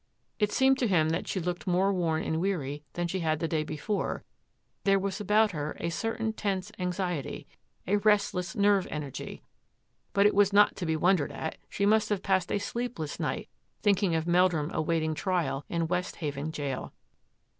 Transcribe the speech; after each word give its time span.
It 0.39 0.51
seemed 0.51 0.79
to 0.79 0.87
him 0.87 1.09
that 1.09 1.27
she 1.27 1.39
looked 1.39 1.67
more 1.67 1.93
worn 1.93 2.23
and 2.23 2.41
weary 2.41 2.83
than 2.93 3.07
she 3.07 3.19
had 3.19 3.37
the 3.39 3.47
day 3.47 3.61
before; 3.63 4.23
there 4.83 4.97
was 4.97 5.21
about 5.21 5.51
her 5.51 5.77
a 5.79 5.91
certain 5.91 6.33
tense 6.33 6.71
anxiety, 6.79 7.45
a 7.85 7.97
restless 7.97 8.55
nerve 8.55 8.87
energy; 8.89 9.43
but 10.13 10.25
it 10.25 10.33
was 10.33 10.51
not 10.51 10.75
to 10.77 10.87
be 10.87 10.95
wondered 10.95 11.31
at,— 11.31 11.57
she 11.69 11.85
must 11.85 12.09
have 12.09 12.23
passed 12.23 12.51
a 12.51 12.57
sleepless 12.57 13.19
night 13.19 13.47
thinking 13.83 14.15
of 14.15 14.25
Meldrum 14.25 14.71
awaiting 14.73 15.13
trial 15.13 15.65
in 15.69 15.87
Westhaven 15.87 16.51
jail. 16.51 16.93